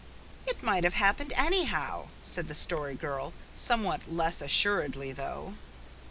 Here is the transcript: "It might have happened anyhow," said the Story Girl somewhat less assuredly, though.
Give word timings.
"It 0.47 0.63
might 0.63 0.83
have 0.83 0.95
happened 0.95 1.31
anyhow," 1.35 2.07
said 2.23 2.47
the 2.47 2.55
Story 2.55 2.95
Girl 2.95 3.33
somewhat 3.53 4.11
less 4.11 4.41
assuredly, 4.41 5.11
though. 5.11 5.53